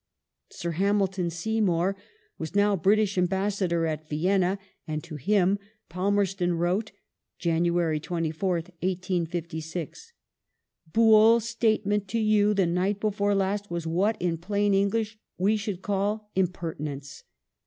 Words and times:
Sir 0.49 0.71
Hamil 0.71 1.05
ton 1.05 1.29
Seymour 1.29 1.95
was 2.39 2.55
now 2.55 2.75
British 2.75 3.19
Ambassador 3.19 3.85
at 3.85 4.09
Vienna 4.09 4.57
and 4.87 5.03
to 5.03 5.15
him 5.15 5.59
Palmerston 5.89 6.55
wrote 6.55 6.91
(Jan. 7.37 7.65
24th, 7.65 8.71
1856):" 8.81 10.13
Buol's 10.91 11.47
statement 11.47 12.07
to 12.07 12.19
you 12.19 12.55
the 12.55 12.65
night 12.65 12.99
before 12.99 13.35
last 13.35 13.69
was 13.69 13.85
what 13.85 14.19
in 14.19 14.39
phiin 14.39 14.73
English 14.73 15.19
we 15.37 15.55
should 15.55 15.83
call 15.83 16.31
im 16.33 16.47
pertinence. 16.47 17.21